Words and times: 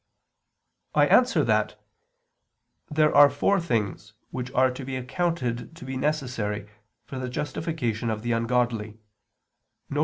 I 0.95 1.05
answer 1.05 1.43
that, 1.43 1.79
There 2.89 3.13
are 3.15 3.29
four 3.29 3.59
things 3.59 4.13
which 4.31 4.51
are 4.53 4.65
accounted 4.75 5.75
to 5.75 5.85
be 5.85 5.95
necessary 5.95 6.67
for 7.05 7.19
the 7.19 7.29
justification 7.29 8.09
of 8.09 8.23
the 8.23 8.31
ungodly, 8.31 8.97
viz. 9.91 9.99